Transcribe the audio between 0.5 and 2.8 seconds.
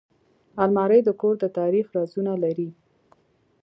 الماري د کور د تاریخ رازونه لري